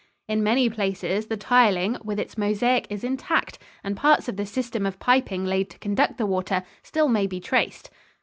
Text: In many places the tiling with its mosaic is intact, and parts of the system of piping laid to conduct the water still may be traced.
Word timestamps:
In 0.27 0.41
many 0.41 0.67
places 0.67 1.27
the 1.27 1.37
tiling 1.37 1.95
with 2.03 2.19
its 2.19 2.35
mosaic 2.35 2.87
is 2.89 3.03
intact, 3.03 3.59
and 3.83 3.95
parts 3.95 4.27
of 4.27 4.35
the 4.35 4.47
system 4.47 4.87
of 4.87 4.97
piping 4.97 5.45
laid 5.45 5.69
to 5.69 5.77
conduct 5.77 6.17
the 6.17 6.25
water 6.25 6.63
still 6.81 7.07
may 7.07 7.27
be 7.27 7.39
traced. 7.39 7.91